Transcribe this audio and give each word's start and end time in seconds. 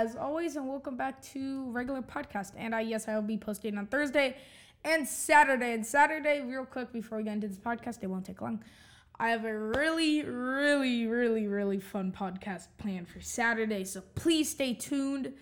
as 0.00 0.16
always, 0.16 0.56
and 0.56 0.66
welcome 0.66 0.96
back 0.96 1.20
to 1.20 1.70
regular 1.72 2.00
podcast. 2.00 2.52
And 2.56 2.74
I, 2.74 2.80
yes, 2.80 3.06
I 3.06 3.14
will 3.14 3.20
be 3.20 3.36
posting 3.36 3.76
on 3.76 3.84
Thursday 3.86 4.38
and 4.82 5.06
Saturday. 5.06 5.74
And 5.74 5.84
Saturday, 5.84 6.40
real 6.40 6.64
quick 6.64 6.90
before 6.90 7.18
we 7.18 7.24
get 7.24 7.34
into 7.34 7.48
this 7.48 7.58
podcast, 7.58 7.98
it 8.00 8.06
won't 8.06 8.24
take 8.24 8.40
long. 8.40 8.64
I 9.18 9.28
have 9.28 9.44
a 9.44 9.54
really, 9.54 10.22
really, 10.22 11.06
really, 11.06 11.46
really 11.48 11.80
fun 11.80 12.12
podcast 12.12 12.68
planned 12.78 13.08
for 13.08 13.20
Saturday, 13.20 13.84
so 13.84 14.00
please 14.14 14.48
stay 14.48 14.72
tuned. 14.72 15.34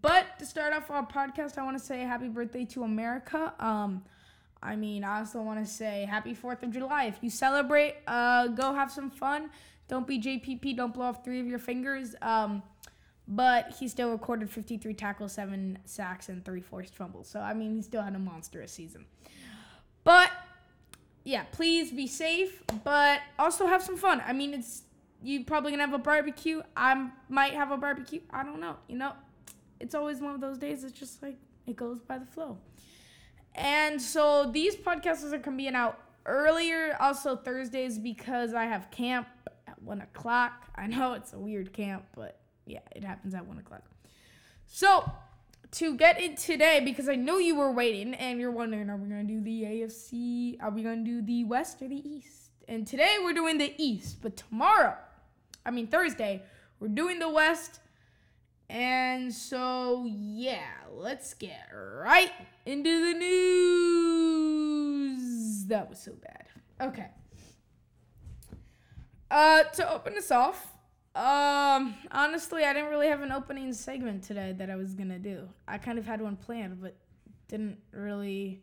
But 0.00 0.38
to 0.38 0.46
start 0.46 0.72
off 0.72 0.90
our 0.90 1.06
podcast, 1.06 1.58
I 1.58 1.62
want 1.62 1.78
to 1.78 1.84
say 1.84 2.00
happy 2.00 2.28
birthday 2.28 2.64
to 2.64 2.84
America. 2.84 3.52
Um, 3.60 4.04
I 4.62 4.74
mean, 4.74 5.04
I 5.04 5.18
also 5.18 5.42
want 5.42 5.62
to 5.62 5.70
say 5.70 6.06
happy 6.08 6.34
4th 6.34 6.62
of 6.62 6.70
July. 6.70 7.04
If 7.04 7.18
you 7.20 7.28
celebrate, 7.28 7.96
uh, 8.06 8.46
go 8.46 8.72
have 8.72 8.90
some 8.90 9.10
fun. 9.10 9.50
Don't 9.88 10.06
be 10.06 10.18
JPP. 10.18 10.78
Don't 10.78 10.94
blow 10.94 11.04
off 11.04 11.22
three 11.22 11.40
of 11.40 11.46
your 11.46 11.58
fingers. 11.58 12.14
Um, 12.22 12.62
but 13.34 13.74
he 13.78 13.88
still 13.88 14.10
recorded 14.10 14.50
53 14.50 14.92
tackles, 14.94 15.32
seven 15.32 15.78
sacks, 15.84 16.28
and 16.28 16.44
three 16.44 16.60
forced 16.60 16.94
fumbles. 16.94 17.28
So, 17.28 17.40
I 17.40 17.54
mean, 17.54 17.76
he 17.76 17.82
still 17.82 18.02
had 18.02 18.14
a 18.14 18.18
monstrous 18.18 18.72
season. 18.72 19.06
But, 20.04 20.30
yeah, 21.24 21.44
please 21.52 21.92
be 21.92 22.06
safe, 22.06 22.62
but 22.84 23.20
also 23.38 23.66
have 23.66 23.82
some 23.82 23.96
fun. 23.96 24.22
I 24.26 24.32
mean, 24.32 24.52
it's 24.54 24.82
you 25.22 25.44
probably 25.44 25.70
gonna 25.70 25.84
have 25.84 25.94
a 25.94 25.98
barbecue. 25.98 26.62
I 26.76 27.10
might 27.28 27.54
have 27.54 27.70
a 27.70 27.76
barbecue. 27.76 28.20
I 28.30 28.42
don't 28.42 28.60
know. 28.60 28.76
You 28.88 28.98
know, 28.98 29.12
it's 29.80 29.94
always 29.94 30.20
one 30.20 30.34
of 30.34 30.40
those 30.40 30.58
days. 30.58 30.84
It's 30.84 30.98
just 30.98 31.22
like 31.22 31.36
it 31.66 31.76
goes 31.76 32.00
by 32.00 32.18
the 32.18 32.26
flow. 32.26 32.58
And 33.54 34.00
so 34.00 34.50
these 34.52 34.76
podcasts 34.76 35.32
are 35.32 35.38
coming 35.38 35.74
out 35.74 35.98
earlier, 36.26 36.96
also 37.00 37.36
Thursdays, 37.36 37.98
because 37.98 38.52
I 38.52 38.64
have 38.64 38.90
camp 38.90 39.28
at 39.66 39.80
one 39.80 40.00
o'clock. 40.00 40.68
I 40.74 40.86
know 40.86 41.12
it's 41.14 41.32
a 41.32 41.38
weird 41.38 41.72
camp, 41.72 42.04
but 42.14 42.41
yeah, 42.66 42.80
it 42.94 43.04
happens 43.04 43.34
at 43.34 43.46
one 43.46 43.58
o'clock. 43.58 43.82
So 44.66 45.10
to 45.72 45.96
get 45.96 46.20
in 46.20 46.36
today, 46.36 46.80
because 46.84 47.08
I 47.08 47.16
know 47.16 47.38
you 47.38 47.56
were 47.56 47.72
waiting 47.72 48.14
and 48.14 48.38
you're 48.38 48.50
wondering, 48.50 48.90
are 48.90 48.96
we 48.96 49.08
gonna 49.08 49.24
do 49.24 49.40
the 49.40 49.62
AFC? 49.62 50.62
Are 50.62 50.70
we 50.70 50.82
gonna 50.82 51.04
do 51.04 51.22
the 51.22 51.44
West 51.44 51.80
or 51.82 51.88
the 51.88 52.08
East? 52.08 52.50
And 52.68 52.86
today 52.86 53.16
we're 53.22 53.32
doing 53.32 53.58
the 53.58 53.74
East, 53.78 54.18
but 54.22 54.36
tomorrow, 54.36 54.96
I 55.64 55.70
mean 55.70 55.86
Thursday, 55.86 56.42
we're 56.78 56.88
doing 56.88 57.18
the 57.18 57.28
West. 57.28 57.80
And 58.68 59.32
so, 59.32 60.06
yeah, 60.08 60.70
let's 60.90 61.34
get 61.34 61.68
right 61.74 62.32
into 62.64 63.12
the 63.12 63.18
news. 63.18 64.46
That 65.66 65.90
was 65.90 65.98
so 65.98 66.12
bad. 66.12 66.46
Okay. 66.80 67.08
Uh, 69.30 69.64
to 69.64 69.92
open 69.92 70.16
us 70.16 70.30
off, 70.30 70.72
um, 71.14 71.94
honestly, 72.10 72.64
I 72.64 72.72
didn't 72.72 72.90
really 72.90 73.08
have 73.08 73.20
an 73.20 73.32
opening 73.32 73.72
segment 73.72 74.24
today 74.24 74.54
that 74.58 74.70
I 74.70 74.76
was 74.76 74.94
gonna 74.94 75.18
do. 75.18 75.48
I 75.68 75.78
kind 75.78 75.98
of 75.98 76.06
had 76.06 76.20
one 76.20 76.36
planned, 76.36 76.80
but 76.80 76.96
didn't 77.48 77.78
really 77.92 78.62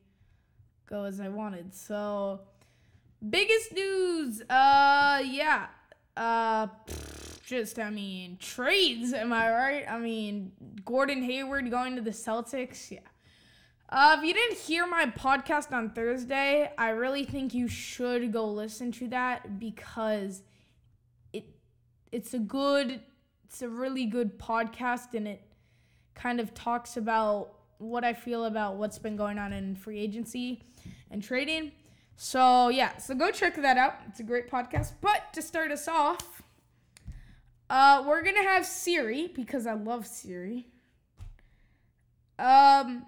go 0.88 1.04
as 1.04 1.20
I 1.20 1.30
wanted. 1.30 1.76
So, 1.76 2.42
biggest 3.30 3.74
news, 3.74 4.42
uh, 4.50 5.22
yeah, 5.24 5.68
uh, 6.18 6.68
just 7.46 7.80
I 7.80 7.90
mean 7.90 8.38
trades. 8.40 9.14
Am 9.14 9.34
I 9.34 9.52
right? 9.52 9.86
I 9.90 9.98
mean 9.98 10.52
Gordon 10.86 11.24
Hayward 11.24 11.70
going 11.70 11.96
to 11.96 12.02
the 12.02 12.12
Celtics. 12.12 12.92
Yeah. 12.92 13.00
Uh, 13.92 14.18
if 14.20 14.24
you 14.24 14.34
didn't 14.36 14.58
hear 14.60 14.86
my 14.86 15.08
podcast 15.08 15.72
on 15.72 15.90
Thursday, 15.90 16.72
I 16.78 16.90
really 16.90 17.26
think 17.26 17.56
you 17.56 17.68
should 17.68 18.32
go 18.32 18.46
listen 18.46 18.92
to 18.94 19.08
that 19.08 19.60
because 19.60 20.44
it's 22.12 22.34
a 22.34 22.40
good 22.40 23.02
it's 23.46 23.62
a 23.62 23.70
really 23.70 24.06
good 24.06 24.38
podcast 24.38 25.14
and 25.14 25.28
it 25.28 25.42
kind 26.14 26.40
of 26.40 26.54
talks 26.54 26.98
about 26.98 27.54
what 27.80 28.04
I 28.04 28.14
feel 28.14 28.46
about 28.46 28.76
what's 28.76 29.00
been 29.00 29.16
going 29.16 29.40
on 29.40 29.54
in 29.54 29.76
free 29.76 30.00
agency 30.00 30.62
and 31.10 31.24
trading. 31.24 31.72
So 32.16 32.70
yeah, 32.70 32.98
so 32.98 33.16
go 33.16 33.32
check 33.32 33.56
that 33.56 33.78
out. 33.78 33.96
It's 34.08 34.20
a 34.20 34.24
great 34.24 34.52
podcast. 34.52 34.94
But 35.02 35.34
to 35.34 35.42
start 35.42 35.72
us 35.72 35.88
off, 35.88 36.44
uh, 37.70 38.04
we're 38.06 38.22
gonna 38.22 38.44
have 38.44 38.66
Siri 38.66 39.32
because 39.34 39.66
I 39.66 39.74
love 39.74 40.06
Siri. 40.06 40.68
Um, 42.38 43.06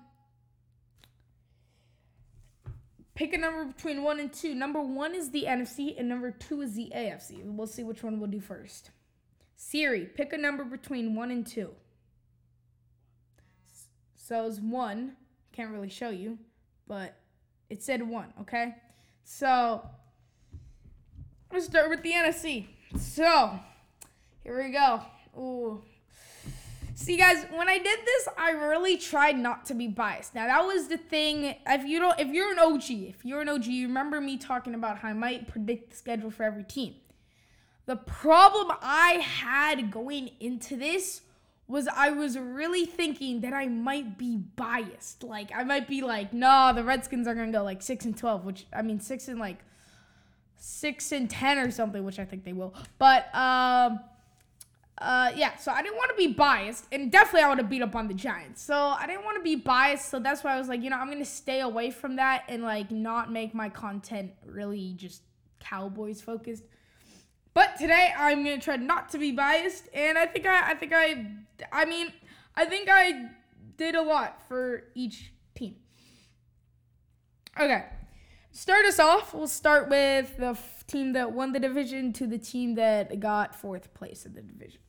pick 3.16 3.34
a 3.34 3.38
number 3.38 3.66
between 3.66 4.04
one 4.04 4.20
and 4.20 4.32
two. 4.32 4.56
Number 4.56 4.82
one 4.82 5.16
is 5.16 5.32
the 5.32 5.46
NFC, 5.48 5.98
and 5.98 6.08
number 6.08 6.32
two 6.32 6.62
is 6.62 6.76
the 6.76 6.92
AFC. 6.96 7.42
We'll 7.44 7.68
see 7.68 7.84
which 7.84 8.04
one 8.04 8.20
we'll 8.20 8.30
do 8.30 8.40
first. 8.40 8.92
Siri, 9.56 10.06
pick 10.06 10.34
a 10.34 10.38
number 10.38 10.64
between 10.64 11.16
one 11.16 11.32
and 11.32 11.46
two. 11.46 11.70
So 14.16 14.46
it's 14.46 14.60
one. 14.60 15.14
Can't 15.52 15.72
really 15.72 15.90
show 15.90 16.10
you, 16.10 16.38
but 16.88 17.16
it 17.70 17.84
said 17.84 18.02
one. 18.08 18.34
Okay, 18.42 18.76
so 19.24 19.88
let's 21.52 21.66
start 21.66 21.90
with 21.90 22.02
the 22.02 22.12
NFC. 22.12 22.68
So 22.98 23.60
here 24.44 24.64
we 24.64 24.72
go. 24.72 25.02
Ooh. 25.38 25.82
See 27.02 27.18
guys, 27.18 27.48
when 27.52 27.68
I 27.68 27.80
did 27.80 28.00
this, 28.06 28.28
I 28.38 28.52
really 28.52 28.96
tried 28.96 29.36
not 29.36 29.66
to 29.66 29.74
be 29.74 29.88
biased. 29.88 30.36
Now 30.36 30.46
that 30.46 30.64
was 30.64 30.88
the 30.88 30.98
thing. 30.98 31.56
If 31.66 31.84
you 31.84 32.00
don't 32.00 32.20
if 32.20 32.28
you're 32.28 32.52
an 32.52 32.60
OG, 32.60 32.92
if 32.92 33.26
you're 33.26 33.42
an 33.42 33.50
OG, 33.50 33.66
you 33.66 33.88
remember 33.88 34.22
me 34.22 34.38
talking 34.38 34.76
about 34.76 35.00
how 35.00 35.08
I 35.08 35.14
might 35.14 35.48
predict 35.48 35.90
the 35.90 35.96
schedule 35.96 36.30
for 36.30 36.44
every 36.44 36.64
team. 36.64 36.94
The 37.88 37.96
problem 37.96 38.78
I 38.84 39.14
had 39.14 39.90
going 39.90 40.30
into 40.40 40.76
this 40.78 41.22
was 41.68 41.88
I 41.88 42.12
was 42.12 42.38
really 42.38 42.86
thinking 42.86 43.42
that 43.42 43.54
I 43.54 43.68
might 43.68 44.20
be 44.20 44.38
biased. 44.38 45.24
Like 45.24 45.50
I 45.56 45.64
might 45.64 45.88
be 45.88 46.04
like, 46.04 46.34
no, 46.34 46.72
the 46.76 46.84
Redskins 46.84 47.28
are 47.28 47.34
gonna 47.34 47.52
go 47.52 47.64
like 47.64 47.82
six 47.82 48.06
and 48.06 48.16
twelve, 48.16 48.46
which 48.46 48.68
I 48.72 48.84
mean 48.84 49.00
six 49.00 49.28
and 49.28 49.40
like 49.40 49.58
six 50.56 51.12
and 51.12 51.28
ten 51.28 51.58
or 51.58 51.72
something, 51.72 52.06
which 52.06 52.20
I 52.20 52.26
think 52.26 52.44
they 52.44 52.54
will. 52.54 52.76
But 53.00 53.34
um 53.34 54.02
uh, 55.02 55.32
yeah, 55.36 55.58
so 55.58 55.72
I 55.72 55.82
didn't 55.82 55.98
want 55.98 56.12
to 56.12 56.16
be 56.16 56.28
biased, 56.28 56.86
and 56.92 57.12
definitely 57.12 57.42
I 57.42 57.48
want 57.48 57.60
to 57.60 57.66
beat 57.66 57.82
up 57.82 57.96
on 57.96 58.08
the 58.08 58.14
Giants. 58.14 58.62
So 58.62 58.76
I 58.76 59.08
didn't 59.08 59.26
want 59.26 59.36
to 59.38 59.44
be 59.44 59.56
biased, 59.56 60.10
so 60.10 60.20
that's 60.20 60.44
why 60.44 60.54
I 60.54 60.60
was 60.60 60.70
like, 60.70 60.84
you 60.84 60.92
know, 60.92 60.98
I'm 60.98 61.10
gonna 61.10 61.26
stay 61.26 61.62
away 61.62 61.90
from 61.90 62.18
that 62.18 62.44
and 62.48 62.62
like 62.62 62.92
not 62.92 63.32
make 63.32 63.56
my 63.56 63.68
content 63.68 64.32
really 64.46 64.94
just 64.96 65.24
Cowboys 65.60 66.22
focused. 66.22 66.64
But 67.56 67.78
today 67.80 68.14
I'm 68.16 68.44
gonna 68.44 68.60
try 68.60 68.76
not 68.76 69.10
to 69.10 69.18
be 69.18 69.32
biased, 69.32 69.90
and 69.92 70.20
I 70.20 70.28
think 70.28 70.46
I, 70.46 70.72
I 70.72 70.76
think 70.76 70.94
I, 70.94 71.26
I 71.72 71.86
mean, 71.86 72.14
I 72.56 72.66
think 72.66 72.88
I 72.92 73.30
did 73.78 73.96
a 73.96 74.04
lot 74.04 74.48
for 74.48 74.84
each 74.94 75.34
team. 75.56 75.78
Okay, 77.60 77.86
start 78.52 78.86
us 78.86 79.00
off. 79.00 79.34
We'll 79.34 79.48
start 79.48 79.90
with 79.90 80.38
the 80.38 80.50
f- 80.50 80.86
team 80.86 81.14
that 81.14 81.32
won 81.32 81.54
the 81.54 81.60
division 81.60 82.14
to 82.14 82.28
the 82.28 82.38
team 82.38 82.76
that 82.76 83.20
got 83.20 83.56
fourth 83.56 83.96
place 83.96 84.28
in 84.28 84.36
the 84.36 84.44
division 84.44 84.80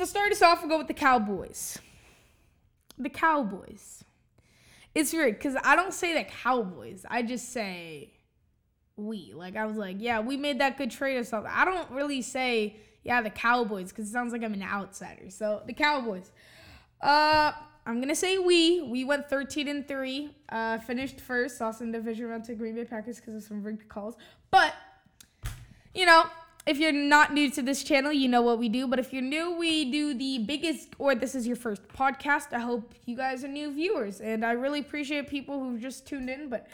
to 0.00 0.06
start 0.06 0.32
us 0.32 0.42
off, 0.42 0.60
we'll 0.60 0.70
go 0.70 0.78
with 0.78 0.88
the 0.88 0.94
Cowboys. 0.94 1.78
The 2.98 3.10
Cowboys. 3.10 4.04
It's 4.94 5.12
weird 5.12 5.38
because 5.38 5.56
I 5.62 5.76
don't 5.76 5.94
say 5.94 6.14
the 6.14 6.24
Cowboys. 6.24 7.04
I 7.08 7.22
just 7.22 7.52
say 7.52 8.12
we. 8.96 9.32
Like 9.34 9.56
I 9.56 9.66
was 9.66 9.76
like, 9.76 9.96
yeah, 9.98 10.20
we 10.20 10.36
made 10.36 10.60
that 10.60 10.78
good 10.78 10.90
trade 10.90 11.16
or 11.16 11.24
something. 11.24 11.52
I 11.54 11.64
don't 11.64 11.90
really 11.90 12.22
say 12.22 12.76
yeah 13.02 13.22
the 13.22 13.30
Cowboys 13.30 13.90
because 13.90 14.08
it 14.08 14.12
sounds 14.12 14.32
like 14.32 14.42
I'm 14.42 14.54
an 14.54 14.62
outsider. 14.62 15.30
So 15.30 15.62
the 15.66 15.72
Cowboys. 15.72 16.30
Uh, 17.00 17.52
I'm 17.86 18.00
gonna 18.00 18.16
say 18.16 18.38
we. 18.38 18.82
We 18.82 19.04
went 19.04 19.28
13 19.28 19.68
and 19.68 19.86
three. 19.86 20.30
Uh, 20.48 20.78
finished 20.78 21.20
first. 21.20 21.60
Lost 21.60 21.80
in 21.80 21.92
division 21.92 22.26
round 22.26 22.44
to 22.44 22.54
Green 22.54 22.74
Bay 22.74 22.84
Packers 22.84 23.16
because 23.16 23.34
of 23.34 23.42
some 23.42 23.62
rigged 23.62 23.88
calls. 23.88 24.16
But 24.50 24.74
you 25.94 26.06
know, 26.06 26.24
if 26.66 26.78
you're 26.78 26.92
not 26.92 27.32
new 27.32 27.50
to 27.50 27.62
this 27.62 27.82
channel, 27.82 28.12
you 28.12 28.28
know 28.28 28.42
what 28.42 28.58
we 28.58 28.68
do. 28.68 28.86
But 28.86 28.98
if 28.98 29.12
you're 29.12 29.22
new, 29.22 29.56
we 29.56 29.90
do 29.90 30.14
the 30.14 30.38
biggest, 30.38 30.90
or 30.98 31.14
this 31.14 31.34
is 31.34 31.46
your 31.46 31.56
first 31.56 31.86
podcast. 31.88 32.52
I 32.52 32.60
hope 32.60 32.94
you 33.06 33.16
guys 33.16 33.44
are 33.44 33.48
new 33.48 33.72
viewers. 33.72 34.20
And 34.20 34.44
I 34.44 34.52
really 34.52 34.80
appreciate 34.80 35.28
people 35.28 35.58
who've 35.58 35.80
just 35.80 36.06
tuned 36.06 36.28
in. 36.28 36.48
But 36.48 36.66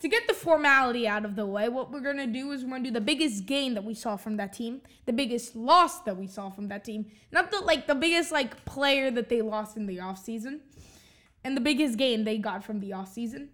to 0.00 0.08
get 0.08 0.26
the 0.26 0.34
formality 0.34 1.08
out 1.08 1.24
of 1.24 1.36
the 1.36 1.46
way, 1.46 1.68
what 1.68 1.90
we're 1.90 2.00
going 2.00 2.16
to 2.18 2.26
do 2.26 2.52
is 2.52 2.62
we're 2.62 2.70
going 2.70 2.84
to 2.84 2.90
do 2.90 2.94
the 2.94 3.00
biggest 3.00 3.46
gain 3.46 3.74
that 3.74 3.84
we 3.84 3.94
saw 3.94 4.16
from 4.16 4.36
that 4.36 4.52
team, 4.52 4.82
the 5.06 5.12
biggest 5.12 5.56
loss 5.56 6.02
that 6.02 6.16
we 6.16 6.26
saw 6.26 6.50
from 6.50 6.68
that 6.68 6.84
team. 6.84 7.06
Not 7.32 7.50
the, 7.50 7.60
like, 7.60 7.86
the 7.86 7.94
biggest, 7.94 8.32
like, 8.32 8.64
player 8.64 9.10
that 9.10 9.28
they 9.28 9.42
lost 9.42 9.76
in 9.76 9.86
the 9.86 9.98
offseason, 9.98 10.60
and 11.44 11.56
the 11.56 11.60
biggest 11.60 11.98
gain 11.98 12.24
they 12.24 12.38
got 12.38 12.64
from 12.64 12.80
the 12.80 12.90
offseason. 12.90 13.48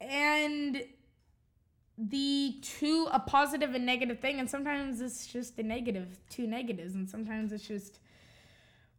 And 0.00 0.84
the 1.96 2.56
two 2.60 3.08
a 3.12 3.20
positive 3.20 3.74
and 3.74 3.86
negative 3.86 4.18
thing 4.18 4.40
and 4.40 4.50
sometimes 4.50 5.00
it's 5.00 5.26
just 5.26 5.56
the 5.56 5.62
negative 5.62 6.18
two 6.28 6.46
negatives 6.46 6.94
and 6.94 7.08
sometimes 7.08 7.52
it's 7.52 7.66
just 7.66 8.00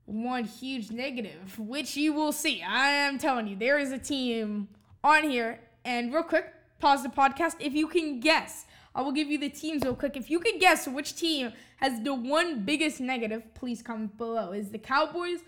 one 0.06 0.46
huge 0.46 0.92
negative 0.92 1.60
which 1.60 1.98
you 1.98 2.14
will 2.14 2.32
see 2.32 2.62
i 2.62 2.88
am 2.88 3.18
telling 3.18 3.48
you 3.48 3.56
there 3.56 3.78
is 3.78 3.92
a 3.92 3.98
team 3.98 4.68
on 5.04 5.30
here 5.30 5.60
and 5.84 6.14
real 6.14 6.24
quick 6.24 6.54
pause 6.80 7.04
the 7.04 7.10
podcast 7.10 7.56
if 7.60 7.74
you 7.74 7.88
can 7.88 8.22
guess 8.22 8.66
I 8.96 9.02
will 9.02 9.12
give 9.12 9.30
you 9.30 9.38
the 9.38 9.50
teams 9.50 9.84
real 9.84 9.94
quick. 9.94 10.16
If 10.16 10.32
you 10.32 10.40
could 10.40 10.60
guess 10.60 10.88
which 10.88 11.18
team 11.18 11.52
has 11.78 12.02
the 12.02 12.14
one 12.14 12.64
biggest 12.64 13.02
negative, 13.02 13.54
please 13.54 13.82
comment 13.82 14.18
below. 14.18 14.54
Is 14.54 14.72
the 14.72 14.78
Cowboys, 14.78 15.40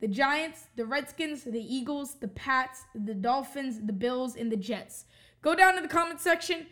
the 0.00 0.06
Giants, 0.06 0.66
the 0.76 0.84
Redskins, 0.84 1.44
the 1.44 1.62
Eagles, 1.62 2.16
the 2.16 2.28
Pats, 2.28 2.84
the 2.94 3.14
Dolphins, 3.14 3.80
the 3.86 3.94
Bills, 3.94 4.36
and 4.36 4.52
the 4.52 4.56
Jets? 4.56 5.06
Go 5.40 5.54
down 5.54 5.76
to 5.76 5.80
the 5.80 5.88
comment 5.88 6.20
section. 6.20 6.66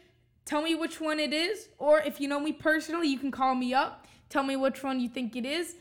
Tell 0.48 0.62
me 0.62 0.74
which 0.74 0.98
one 0.98 1.20
it 1.20 1.34
is. 1.34 1.68
Or 1.76 2.00
if 2.00 2.22
you 2.22 2.26
know 2.26 2.40
me 2.40 2.52
personally, 2.52 3.06
you 3.06 3.18
can 3.18 3.30
call 3.30 3.54
me 3.54 3.74
up. 3.74 4.06
Tell 4.30 4.42
me 4.42 4.56
which 4.56 4.82
one 4.82 4.98
you 4.98 5.06
think 5.06 5.36
it 5.36 5.44
is. 5.44 5.74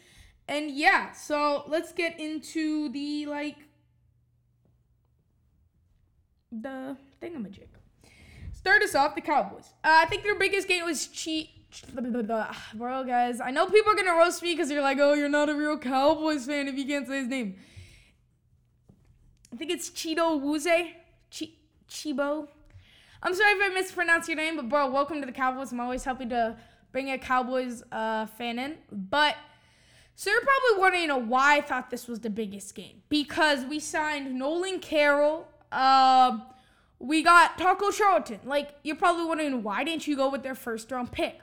And 0.49 0.71
yeah, 0.71 1.13
so 1.13 1.63
let's 1.69 1.93
get 1.93 2.19
into 2.19 2.89
the 2.89 3.27
like 3.27 3.55
the 6.51 6.97
thingamajig. 7.21 7.69
Start 8.51 8.81
us 8.83 8.93
off, 8.93 9.15
the 9.15 9.21
Cowboys. 9.21 9.69
Uh, 9.85 10.03
I 10.03 10.05
think 10.07 10.23
their 10.23 10.37
biggest 10.37 10.67
game 10.67 10.83
was 10.83 11.07
cheat. 11.07 11.49
Bro, 12.73 13.05
guys, 13.05 13.39
I 13.39 13.51
know 13.51 13.67
people 13.67 13.93
are 13.93 13.95
gonna 13.95 14.17
roast 14.17 14.43
me 14.43 14.53
because 14.53 14.69
you're 14.69 14.81
like, 14.81 14.97
oh, 14.99 15.13
you're 15.13 15.29
not 15.29 15.47
a 15.47 15.55
real 15.55 15.77
Cowboys 15.77 16.45
fan 16.45 16.67
if 16.67 16.75
you 16.75 16.85
can't 16.85 17.07
say 17.07 17.19
his 17.19 17.27
name. 17.29 17.55
I 19.53 19.55
think 19.55 19.71
it's 19.71 19.89
Cheeto 19.89 20.41
Wuze. 20.41 20.91
Chi- 21.31 21.53
Chibo. 21.89 22.49
I'm 23.27 23.35
sorry 23.35 23.51
if 23.51 23.71
I 23.71 23.73
mispronounced 23.73 24.29
your 24.29 24.37
name, 24.37 24.55
but 24.55 24.69
bro, 24.69 24.89
welcome 24.89 25.19
to 25.19 25.25
the 25.25 25.33
Cowboys. 25.33 25.73
I'm 25.73 25.81
always 25.81 26.05
happy 26.05 26.27
to 26.27 26.55
bring 26.93 27.11
a 27.11 27.17
Cowboys 27.17 27.83
uh, 27.91 28.25
fan 28.25 28.57
in. 28.57 28.77
But 28.89 29.35
so 30.15 30.29
you're 30.29 30.39
probably 30.39 30.79
wondering, 30.79 31.27
why 31.27 31.57
I 31.57 31.61
thought 31.61 31.89
this 31.89 32.07
was 32.07 32.21
the 32.21 32.29
biggest 32.29 32.73
game 32.73 33.01
because 33.09 33.65
we 33.65 33.81
signed 33.81 34.33
Nolan 34.39 34.79
Carroll. 34.79 35.45
Uh, 35.73 36.39
we 36.99 37.21
got 37.21 37.57
Taco 37.57 37.91
Charlton. 37.91 38.39
Like 38.45 38.69
you're 38.83 38.95
probably 38.95 39.25
wondering, 39.25 39.61
why 39.61 39.83
didn't 39.83 40.07
you 40.07 40.15
go 40.15 40.29
with 40.29 40.41
their 40.41 40.55
first 40.55 40.89
round 40.89 41.11
pick? 41.11 41.37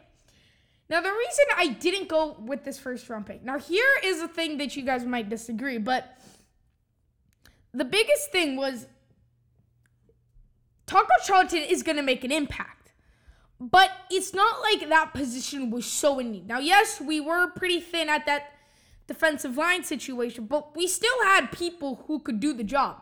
Now 0.89 1.03
the 1.03 1.11
reason 1.11 1.45
I 1.55 1.67
didn't 1.69 2.09
go 2.09 2.35
with 2.41 2.65
this 2.65 2.79
first 2.79 3.11
round 3.11 3.27
pick. 3.27 3.45
Now 3.45 3.59
here 3.59 3.85
is 4.03 4.23
a 4.23 4.29
thing 4.29 4.57
that 4.57 4.75
you 4.75 4.85
guys 4.85 5.05
might 5.05 5.29
disagree, 5.29 5.77
but 5.77 6.17
the 7.75 7.85
biggest 7.85 8.33
thing 8.33 8.57
was 8.57 8.87
Taco 10.87 11.09
Charlton 11.25 11.63
is 11.63 11.83
going 11.83 11.97
to 11.97 12.03
make 12.03 12.25
an 12.25 12.33
impact. 12.33 12.93
But 13.61 13.91
it's 14.11 14.35
not 14.35 14.61
like 14.61 14.89
that 14.89 15.15
position 15.15 15.71
was 15.71 15.87
so 15.87 16.19
in 16.19 16.33
need. 16.33 16.49
Now, 16.49 16.59
yes, 16.59 17.01
we 17.01 17.21
were 17.21 17.49
pretty 17.49 17.81
thin 17.81 18.09
at 18.09 18.27
that 18.27 18.53
defensive 19.07 19.57
line 19.57 19.85
situation, 19.85 20.47
but 20.47 20.77
we 20.77 20.87
still 20.87 21.23
had 21.25 21.53
people 21.53 22.05
who 22.07 22.19
could 22.19 22.41
do 22.41 22.53
the 22.53 22.65
job. 22.65 22.97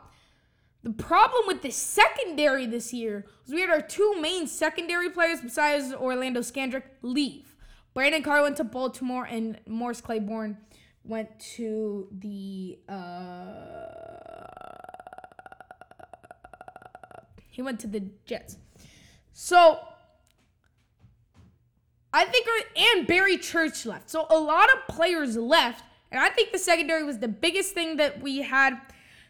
The 0.82 0.90
problem 0.90 1.44
with 1.46 1.62
the 1.62 1.70
secondary 1.70 2.66
this 2.66 2.92
year 2.92 3.24
was 3.44 3.54
we 3.54 3.60
had 3.60 3.70
our 3.70 3.80
two 3.80 4.20
main 4.20 4.46
secondary 4.46 5.10
players 5.10 5.40
besides 5.40 5.94
Orlando 5.94 6.40
Scandrick 6.40 6.82
leave. 7.02 7.54
Brandon 7.94 8.22
Carr 8.22 8.42
went 8.42 8.56
to 8.56 8.64
Baltimore 8.64 9.24
and 9.24 9.60
Morris 9.66 10.00
Claiborne 10.00 10.58
went 11.04 11.38
to 11.38 12.08
the 12.12 12.78
uh, 12.88 14.31
he 17.52 17.60
went 17.60 17.78
to 17.80 17.86
the 17.86 18.00
Jets. 18.24 18.56
So 19.32 19.78
I 22.12 22.24
think 22.24 22.46
and 22.76 23.06
Barry 23.06 23.36
Church 23.36 23.86
left. 23.86 24.10
So 24.10 24.26
a 24.30 24.38
lot 24.38 24.68
of 24.72 24.94
players 24.94 25.36
left, 25.36 25.84
and 26.10 26.20
I 26.20 26.30
think 26.30 26.50
the 26.50 26.58
secondary 26.58 27.04
was 27.04 27.18
the 27.18 27.28
biggest 27.28 27.74
thing 27.74 27.98
that 27.98 28.22
we 28.22 28.40
had. 28.42 28.80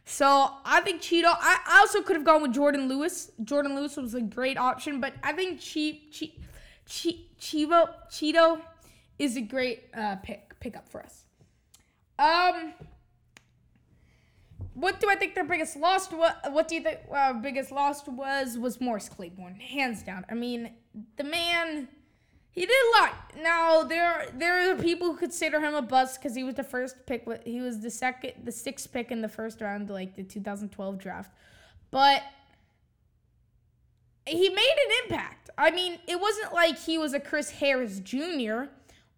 So 0.05 0.51
I 0.65 0.81
think 0.81 1.03
Cheeto. 1.03 1.27
I, 1.27 1.59
I 1.67 1.79
also 1.81 2.01
could 2.01 2.17
have 2.17 2.25
gone 2.25 2.43
with 2.43 2.55
Jourdan 2.55 2.89
Lewis. 2.89 3.33
Jourdan 3.43 3.75
Lewis 3.75 3.97
was 3.97 4.15
a 4.15 4.21
great 4.23 4.57
option, 4.57 5.01
but 5.01 5.15
I 5.23 5.33
think 5.33 5.61
Cheap 5.61 6.13
Cheap 6.13 7.41
Cheeto 7.41 8.61
is 9.19 9.37
a 9.37 9.41
great 9.41 9.85
uh, 9.97 10.17
pick 10.17 10.59
pickup 10.61 10.89
for 10.89 11.03
us. 11.03 11.25
Um, 12.21 12.73
what 14.75 15.01
do 15.01 15.11
I 15.11 15.17
think 15.17 15.35
their 15.35 15.45
biggest 15.45 15.77
loss? 15.77 16.11
What 16.11 16.53
What 16.53 16.69
do 16.69 16.75
you 16.75 16.83
think 16.83 17.01
uh, 17.15 17.35
biggest 17.35 17.73
loss 17.73 18.07
was? 18.07 18.59
Was 18.59 18.81
Morris 18.81 19.09
Claiborne, 19.09 19.57
hands 19.57 20.03
down. 20.03 20.25
I 20.31 20.35
mean, 20.35 20.73
the 21.17 21.25
man, 21.25 21.89
he 22.51 22.63
did 22.63 22.71
a 22.71 23.01
lot. 23.01 23.15
Now 23.43 23.83
there 23.83 24.29
there 24.35 24.71
are 24.71 24.77
people 24.77 25.13
who 25.13 25.19
consider 25.19 25.61
him 25.61 25.75
a 25.75 25.83
bust 25.83 26.21
because 26.21 26.35
he 26.35 26.43
was 26.43 26.55
the 26.55 26.65
first 26.65 26.97
pick. 27.07 27.27
He 27.45 27.61
was 27.61 27.81
the 27.81 27.91
second, 27.91 28.33
the 28.45 28.53
sixth 28.53 28.93
pick 28.93 29.11
in 29.11 29.21
the 29.21 29.29
first 29.29 29.61
round, 29.61 29.91
like 29.91 30.17
the 30.17 30.23
2012 30.23 30.99
draft. 30.99 31.31
But 31.91 32.23
he 34.27 34.49
made 34.49 34.77
an 34.87 34.93
impact. 35.05 35.51
I 35.59 35.71
mean, 35.71 35.99
it 36.07 36.19
wasn't 36.19 36.55
like 36.55 36.79
he 36.79 36.97
was 36.97 37.13
a 37.13 37.21
Chris 37.21 37.51
Harris 37.51 38.01
Jr., 38.01 38.65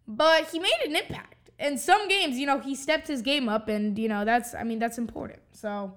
but 0.09 0.49
he 0.51 0.59
made 0.59 0.81
an 0.85 0.97
impact 0.97 1.34
in 1.59 1.79
some 1.79 2.09
games, 2.09 2.39
you 2.39 2.47
know, 2.47 2.59
he 2.59 2.75
stepped 2.75 3.09
his 3.09 3.23
game 3.23 3.49
up, 3.49 3.69
and 3.69 3.99
you 3.99 4.09
know 4.09 4.25
that's 4.25 4.55
I 4.55 4.65
mean 4.65 4.79
that's 4.79 4.99
important. 4.99 5.41
So 5.53 5.95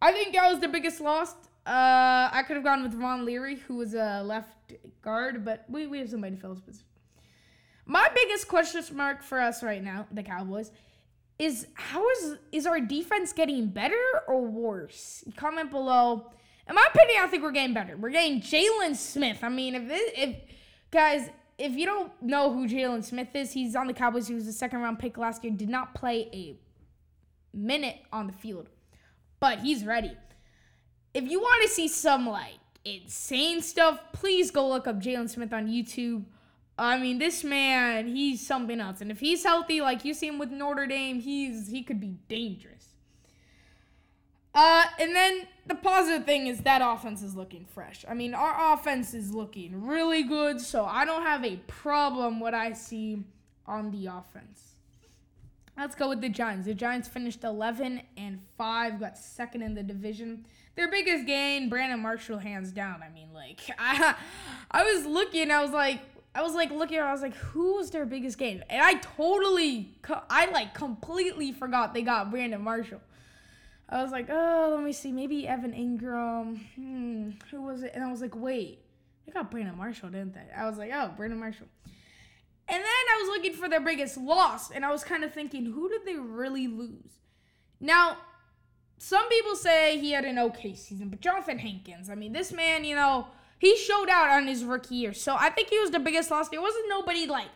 I 0.00 0.12
think 0.12 0.34
that 0.34 0.50
was 0.50 0.60
the 0.60 0.68
biggest 0.68 1.00
loss. 1.00 1.32
Uh, 1.66 2.30
I 2.32 2.42
could 2.46 2.56
have 2.56 2.64
gone 2.64 2.82
with 2.82 2.94
Ron 2.94 3.24
Leary, 3.24 3.56
who 3.56 3.76
was 3.76 3.94
a 3.94 4.22
left 4.22 4.72
guard, 5.02 5.44
but 5.44 5.64
we, 5.68 5.86
we 5.86 5.98
have 5.98 6.08
somebody 6.08 6.34
to 6.34 6.40
fill 6.40 6.50
his 6.50 6.60
position. 6.60 6.86
My 7.84 8.08
biggest 8.14 8.48
question 8.48 8.82
mark 8.94 9.22
for 9.22 9.40
us 9.40 9.62
right 9.62 9.82
now, 9.82 10.06
the 10.10 10.22
Cowboys, 10.22 10.70
is 11.38 11.66
how 11.74 12.08
is 12.10 12.36
is 12.52 12.66
our 12.66 12.80
defense 12.80 13.32
getting 13.32 13.66
better 13.66 14.02
or 14.26 14.46
worse? 14.46 15.24
Comment 15.36 15.70
below. 15.70 16.30
In 16.68 16.74
my 16.74 16.86
opinion, 16.94 17.22
I 17.22 17.26
think 17.28 17.42
we're 17.42 17.52
getting 17.52 17.74
better. 17.74 17.96
We're 17.96 18.10
getting 18.10 18.40
Jaylon 18.40 18.94
Smith. 18.94 19.38
I 19.42 19.48
mean, 19.48 19.74
if 19.74 19.88
this, 19.88 20.10
if 20.14 20.36
guys, 20.90 21.30
if 21.58 21.76
you 21.76 21.86
don't 21.86 22.12
know 22.22 22.52
who 22.52 22.68
Jaylon 22.68 23.04
Smith 23.04 23.34
is, 23.34 23.52
he's 23.52 23.74
on 23.74 23.88
the 23.88 23.92
Cowboys. 23.92 24.28
He 24.28 24.34
was 24.34 24.46
a 24.46 24.52
second 24.52 24.80
round 24.80 24.98
pick 24.98 25.18
last 25.18 25.42
year. 25.42 25.52
Did 25.52 25.68
not 25.68 25.94
play 25.94 26.28
a 26.32 26.56
minute 27.56 27.98
on 28.12 28.28
the 28.28 28.32
field, 28.32 28.68
but 29.40 29.60
he's 29.60 29.84
ready. 29.84 30.16
If 31.12 31.28
you 31.28 31.40
want 31.40 31.62
to 31.62 31.68
see 31.68 31.88
some 31.88 32.28
like 32.28 32.58
insane 32.84 33.60
stuff, 33.60 34.00
please 34.12 34.50
go 34.52 34.68
look 34.68 34.86
up 34.86 35.00
Jaylon 35.00 35.28
Smith 35.28 35.52
on 35.52 35.66
YouTube. 35.66 36.24
I 36.78 36.96
mean, 36.96 37.18
this 37.18 37.42
man, 37.42 38.06
he's 38.06 38.46
something 38.46 38.80
else. 38.80 39.00
And 39.00 39.10
if 39.10 39.18
he's 39.18 39.42
healthy, 39.42 39.80
like 39.80 40.04
you 40.04 40.14
see 40.14 40.28
him 40.28 40.38
with 40.38 40.52
Notre 40.52 40.86
Dame, 40.86 41.18
he's 41.18 41.68
he 41.68 41.82
could 41.82 42.00
be 42.00 42.14
dangerous. 42.28 42.77
Uh, 44.60 44.82
and 44.98 45.14
then 45.14 45.46
the 45.68 45.74
positive 45.76 46.26
thing 46.26 46.48
is 46.48 46.62
that 46.62 46.82
offense 46.82 47.22
is 47.22 47.36
looking 47.36 47.64
fresh. 47.64 48.04
I 48.08 48.14
mean, 48.14 48.34
our 48.34 48.74
offense 48.74 49.14
is 49.14 49.32
looking 49.32 49.86
really 49.86 50.24
good, 50.24 50.60
so 50.60 50.84
I 50.84 51.04
don't 51.04 51.22
have 51.22 51.44
a 51.44 51.58
problem 51.68 52.40
what 52.40 52.54
I 52.54 52.72
see 52.72 53.22
on 53.66 53.92
the 53.92 54.06
offense. 54.06 54.74
Let's 55.76 55.94
go 55.94 56.08
with 56.08 56.20
the 56.20 56.28
Giants. 56.28 56.66
The 56.66 56.74
Giants 56.74 57.06
finished 57.06 57.44
11 57.44 58.02
and 58.16 58.40
5, 58.56 58.98
got 58.98 59.16
second 59.16 59.62
in 59.62 59.74
the 59.74 59.84
division. 59.84 60.44
Their 60.74 60.90
biggest 60.90 61.24
gain, 61.24 61.68
Brandon 61.68 62.00
Marshall, 62.00 62.38
hands 62.38 62.72
down. 62.72 63.00
I 63.00 63.14
mean, 63.14 63.32
like, 63.32 63.60
I, 63.78 64.16
I 64.72 64.82
was 64.92 65.06
looking, 65.06 65.52
I 65.52 65.62
was 65.62 65.70
like, 65.70 66.00
I 66.34 66.42
was 66.42 66.54
like 66.54 66.72
looking, 66.72 66.98
I 66.98 67.12
was 67.12 67.22
like, 67.22 67.36
who's 67.36 67.90
their 67.90 68.06
biggest 68.06 68.38
gain? 68.38 68.64
And 68.68 68.82
I 68.82 68.94
totally, 68.94 69.94
I 70.28 70.50
like 70.50 70.74
completely 70.74 71.52
forgot 71.52 71.94
they 71.94 72.02
got 72.02 72.32
Brandon 72.32 72.60
Marshall. 72.60 73.02
I 73.88 74.02
was 74.02 74.12
like, 74.12 74.28
oh, 74.30 74.72
let 74.74 74.84
me 74.84 74.92
see, 74.92 75.12
maybe 75.12 75.48
Evan 75.48 75.72
Engram. 75.72 76.60
Hmm, 76.74 77.30
who 77.50 77.62
was 77.62 77.82
it? 77.82 77.92
And 77.94 78.04
I 78.04 78.10
was 78.10 78.20
like, 78.20 78.36
wait, 78.36 78.84
they 79.24 79.32
got 79.32 79.50
Brandon 79.50 79.76
Marshall, 79.76 80.10
didn't 80.10 80.34
they? 80.34 80.46
I 80.54 80.68
was 80.68 80.76
like, 80.76 80.90
oh, 80.92 81.12
Brandon 81.16 81.38
Marshall. 81.38 81.68
And 82.70 82.76
then 82.76 82.84
I 82.84 83.18
was 83.22 83.28
looking 83.28 83.54
for 83.54 83.68
their 83.68 83.80
biggest 83.80 84.18
loss, 84.18 84.70
and 84.70 84.84
I 84.84 84.90
was 84.90 85.02
kind 85.02 85.24
of 85.24 85.32
thinking, 85.32 85.64
who 85.64 85.88
did 85.88 86.04
they 86.04 86.16
really 86.16 86.68
lose? 86.68 87.20
Now, 87.80 88.18
some 88.98 89.26
people 89.30 89.54
say 89.54 89.98
he 89.98 90.12
had 90.12 90.26
an 90.26 90.38
okay 90.38 90.74
season, 90.74 91.08
but 91.08 91.20
Johnathan 91.20 91.58
Hankins, 91.58 92.10
I 92.10 92.14
mean, 92.14 92.32
this 92.32 92.52
man, 92.52 92.84
you 92.84 92.94
know, 92.94 93.28
he 93.58 93.76
showed 93.76 94.08
out 94.10 94.28
on 94.28 94.46
his 94.46 94.64
rookie 94.64 94.96
year. 94.96 95.14
So 95.14 95.34
I 95.38 95.50
think 95.50 95.70
he 95.70 95.78
was 95.78 95.90
the 95.90 95.98
biggest 95.98 96.30
loss. 96.30 96.48
There 96.48 96.60
wasn't 96.60 96.88
nobody 96.88 97.26
like 97.26 97.48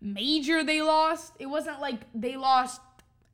major 0.00 0.62
they 0.62 0.82
lost. 0.82 1.32
It 1.38 1.46
wasn't 1.46 1.80
like 1.80 2.00
they 2.14 2.36
lost 2.36 2.80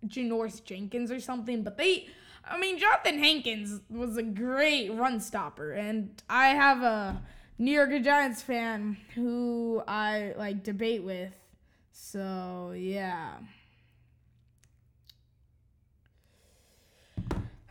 Janoris 0.06 0.64
Jenkins 0.64 1.10
or 1.10 1.20
something, 1.20 1.62
but 1.62 1.76
they 1.76 2.08
I 2.48 2.58
mean, 2.58 2.78
Johnathan 2.78 3.18
Hankins 3.18 3.80
was 3.90 4.16
a 4.16 4.22
great 4.22 4.92
run 4.92 5.20
stopper, 5.20 5.72
and 5.72 6.22
I 6.30 6.48
have 6.48 6.82
a 6.82 7.22
New 7.58 7.72
York 7.72 7.90
Giants 8.02 8.42
fan 8.42 8.98
who 9.14 9.82
I 9.88 10.34
like 10.36 10.62
debate 10.62 11.02
with. 11.02 11.32
So 11.92 12.72
yeah. 12.76 13.34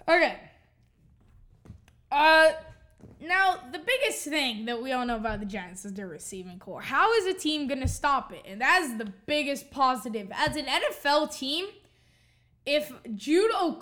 Okay. 0.08 0.40
Uh 2.12 2.52
now 3.22 3.60
the 3.72 3.80
biggest 3.80 4.26
thing 4.26 4.66
that 4.66 4.82
we 4.82 4.92
all 4.92 5.06
know 5.06 5.16
about 5.16 5.40
the 5.40 5.46
Giants 5.46 5.86
is 5.86 5.94
their 5.94 6.08
receiving 6.08 6.60
corps. 6.60 6.82
How 6.82 7.14
is 7.14 7.26
a 7.28 7.34
team 7.34 7.68
gonna 7.68 7.88
stop 7.88 8.34
it? 8.34 8.42
And 8.46 8.62
that's 8.62 8.98
the 8.98 9.12
biggest 9.28 9.72
positive. 9.72 10.32
As 10.34 10.56
an 10.56 10.66
NFL 10.66 11.36
team, 11.36 11.68
if 12.66 12.92
judo 13.14 13.80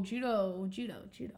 judo 0.00 0.68
judo 0.68 1.00
judo 1.10 1.34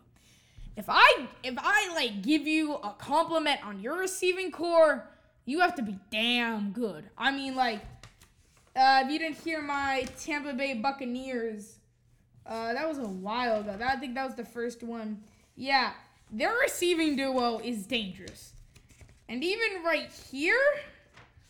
if 0.77 0.85
i 0.89 1.27
if 1.43 1.55
i 1.59 1.93
like 1.95 2.23
give 2.23 2.47
you 2.47 2.75
a 2.75 2.95
compliment 2.99 3.65
on 3.65 3.81
your 3.81 3.99
receiving 3.99 4.51
corps 4.51 5.09
you 5.49 5.61
have 5.61 5.75
to 5.77 5.83
be 5.83 5.99
damn 6.11 6.73
good. 6.73 7.05
I 7.17 7.33
mean, 7.33 7.57
like, 7.57 7.81
uh, 8.77 9.03
if 9.03 9.11
you 9.11 9.19
didn't 9.19 9.39
hear 9.39 9.63
my 9.63 10.07
Tampa 10.21 10.53
Bay 10.53 10.75
Buccaneers, 10.75 11.79
uh, 12.45 12.75
that 12.75 12.87
was 12.87 12.99
a 12.99 13.09
while 13.09 13.61
ago. 13.61 13.75
That, 13.79 13.97
I 13.97 13.99
think 13.99 14.15
that 14.15 14.27
was 14.27 14.35
the 14.35 14.45
first 14.45 14.83
one. 14.83 15.23
Yeah, 15.57 15.93
their 16.31 16.53
receiving 16.53 17.17
duo 17.17 17.61
is 17.65 17.87
dangerous. 17.87 18.53
And 19.31 19.43
even 19.43 19.83
right 19.83 20.11
here, 20.31 20.61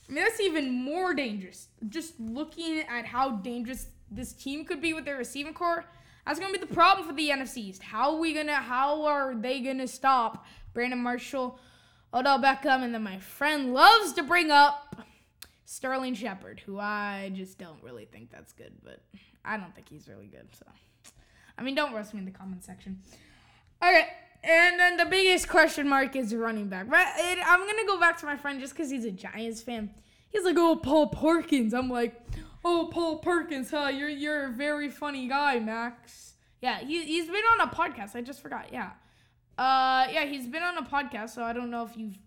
I 0.08 0.12
mean, 0.12 0.22
that's 0.22 0.38
even 0.38 0.70
more 0.70 1.12
dangerous. 1.12 1.66
Just 1.88 2.20
looking 2.20 2.78
at 2.88 3.04
how 3.04 3.30
dangerous 3.38 3.88
this 4.10 4.32
team 4.32 4.64
could 4.64 4.80
be 4.80 4.92
with 4.94 5.04
their 5.04 5.16
receiving 5.16 5.54
corps, 5.54 5.84
that's 6.26 6.38
gonna 6.38 6.52
be 6.52 6.58
the 6.58 6.66
problem 6.66 7.06
for 7.06 7.14
the 7.14 7.30
NFC 7.30 7.58
East. 7.58 7.82
How 7.82 8.14
are 8.14 8.18
we 8.18 8.34
gonna? 8.34 8.56
How 8.56 9.04
are 9.04 9.34
they 9.34 9.60
gonna 9.60 9.88
stop 9.88 10.44
Brandon 10.74 10.98
Marshall, 10.98 11.58
Odell 12.12 12.38
Beckham, 12.38 12.82
and 12.82 12.94
then 12.94 13.02
my 13.02 13.18
friend 13.18 13.72
loves 13.72 14.12
to 14.14 14.22
bring 14.22 14.50
up 14.50 14.96
Sterling 15.64 16.14
Shepard, 16.14 16.60
who 16.60 16.78
I 16.78 17.30
just 17.34 17.58
don't 17.58 17.82
really 17.82 18.04
think 18.04 18.30
that's 18.30 18.52
good, 18.52 18.72
but 18.84 19.02
I 19.44 19.56
don't 19.56 19.74
think 19.74 19.88
he's 19.88 20.08
really 20.08 20.26
good. 20.26 20.48
So, 20.52 20.66
I 21.56 21.62
mean, 21.62 21.74
don't 21.74 21.94
roast 21.94 22.12
me 22.12 22.20
in 22.20 22.26
the 22.26 22.30
comment 22.30 22.62
section. 22.62 23.00
Okay, 23.82 24.06
and 24.42 24.78
then 24.78 24.96
the 24.96 25.06
biggest 25.06 25.48
question 25.48 25.88
mark 25.88 26.14
is 26.14 26.34
running 26.34 26.68
back. 26.68 26.86
And 26.92 27.40
I'm 27.40 27.60
gonna 27.60 27.86
go 27.86 27.98
back 27.98 28.18
to 28.18 28.26
my 28.26 28.36
friend 28.36 28.60
just 28.60 28.74
because 28.74 28.90
he's 28.90 29.04
a 29.04 29.10
Giants 29.10 29.62
fan. 29.62 29.90
He's 30.30 30.44
like, 30.44 30.56
"Oh, 30.58 30.76
Paul 30.76 31.08
Perkins." 31.08 31.72
I'm 31.72 31.88
like, 31.88 32.20
"Oh, 32.70 32.88
Paul 32.92 33.16
Perkins, 33.18 33.70
huh? 33.70 33.88
You're 33.88 34.10
you're 34.10 34.44
a 34.44 34.50
very 34.50 34.90
funny 34.90 35.26
guy, 35.26 35.58
Max." 35.58 36.34
Yeah, 36.60 36.80
he 36.80 37.02
he's 37.04 37.26
been 37.26 37.36
on 37.36 37.60
a 37.60 37.70
podcast. 37.70 38.14
I 38.14 38.20
just 38.20 38.42
forgot. 38.42 38.66
Yeah, 38.72 38.90
uh, 39.56 40.06
yeah, 40.12 40.24
he's 40.26 40.46
been 40.46 40.62
on 40.62 40.76
a 40.76 40.82
podcast. 40.82 41.30
So 41.30 41.42
I 41.42 41.52
don't 41.54 41.70
know 41.70 41.84
if 41.84 41.96
you've 41.96 42.18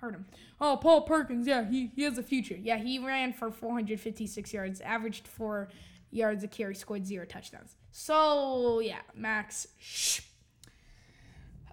heard 0.00 0.14
him. 0.14 0.26
Oh, 0.60 0.78
Paul 0.80 1.02
Perkins. 1.02 1.46
Yeah, 1.46 1.68
he 1.68 1.90
he 1.94 2.02
has 2.04 2.16
a 2.16 2.22
future. 2.22 2.56
Yeah, 2.56 2.78
he 2.78 2.98
ran 2.98 3.32
for 3.32 3.50
456 3.50 4.52
yards, 4.54 4.80
averaged 4.80 5.28
four 5.28 5.68
yards 6.10 6.42
a 6.44 6.48
carry, 6.48 6.74
scored 6.74 7.06
zero 7.06 7.26
touchdowns. 7.26 7.76
So 7.90 8.80
yeah, 8.80 9.00
Max. 9.14 9.68
Shh. 9.78 10.20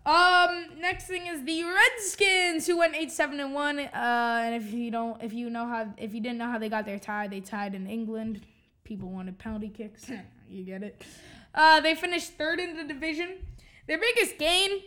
Um, 0.06 0.68
next 0.80 1.08
thing 1.08 1.26
is 1.26 1.44
the 1.46 1.64
Redskins 1.64 2.68
who 2.68 2.78
went 2.78 2.96
eight 2.96 3.12
seven 3.12 3.40
and 3.40 3.54
one. 3.54 3.80
Uh, 3.80 4.42
and 4.44 4.56
if 4.56 4.72
you 4.72 4.92
don't, 4.92 5.22
if 5.24 5.34
you 5.34 5.50
know 5.50 5.66
how, 5.66 5.94
if 5.98 6.14
you 6.14 6.22
didn't 6.22 6.38
know 6.38 6.50
how 6.50 6.60
they 6.60 6.70
got 6.70 6.86
their 6.86 7.00
tie, 7.00 7.28
they 7.28 7.40
tied 7.40 7.74
in 7.74 7.88
England. 7.88 8.42
People 8.84 9.10
wanted 9.10 9.40
penalty 9.40 9.70
kicks. 9.70 10.10
you 10.50 10.64
get 10.64 10.84
it. 10.84 11.04
Uh, 11.56 11.80
they 11.82 11.96
finished 11.96 12.34
third 12.34 12.60
in 12.60 12.78
the 12.78 12.84
division. 12.84 13.38
Their 13.88 13.98
biggest 13.98 14.38
gain. 14.38 14.82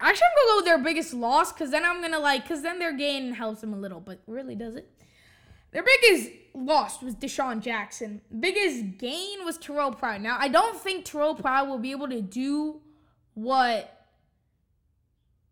Actually, 0.00 0.26
I'm 0.26 0.32
gonna 0.36 0.52
go 0.52 0.56
with 0.56 0.64
their 0.64 0.78
biggest 0.78 1.12
loss 1.12 1.52
because 1.52 1.70
then 1.70 1.84
I'm 1.84 2.00
gonna 2.00 2.20
like, 2.20 2.44
because 2.44 2.62
then 2.62 2.78
their 2.78 2.96
gain 2.96 3.32
helps 3.32 3.60
them 3.60 3.74
a 3.74 3.76
little, 3.76 4.00
but 4.00 4.22
really 4.26 4.54
does 4.54 4.76
it? 4.76 4.88
Their 5.72 5.82
biggest 5.82 6.30
loss 6.54 7.02
was 7.02 7.14
DeSean 7.14 7.60
Jackson. 7.60 8.22
Biggest 8.40 8.96
gain 8.96 9.44
was 9.44 9.58
Terrelle 9.58 9.98
Pryor. 9.98 10.18
Now, 10.18 10.38
I 10.40 10.48
don't 10.48 10.78
think 10.78 11.04
Terrelle 11.04 11.38
Pryor 11.38 11.66
will 11.66 11.78
be 11.78 11.90
able 11.90 12.08
to 12.08 12.22
do 12.22 12.80
what 13.42 14.06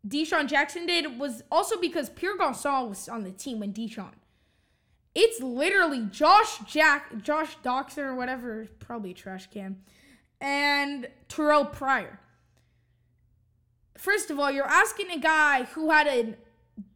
DeSean 0.07 0.49
Jackson 0.49 0.87
did 0.87 1.19
was 1.19 1.43
also 1.52 1.81
because 1.81 2.11
Pierre 2.11 2.37
Garcon 2.37 2.88
was 2.88 3.09
on 3.09 3.23
the 3.23 3.31
team 3.31 3.61
when 3.61 3.73
DeSean. 3.73 4.12
It's 5.14 5.40
literally 5.40 6.07
Josh 6.11 6.59
Jack, 6.66 7.23
Josh 7.23 7.57
Doctson 7.64 7.99
or 7.99 8.14
whatever, 8.16 8.66
probably 8.81 9.14
trash 9.14 9.47
can, 9.47 9.76
and 10.40 11.09
Terrelle 11.28 11.73
Pryor. 11.73 12.19
First 13.97 14.31
of 14.31 14.38
all, 14.38 14.50
you're 14.50 14.66
asking 14.66 15.11
a 15.11 15.19
guy 15.19 15.64
who 15.64 15.90
had 15.90 16.07
a 16.07 16.35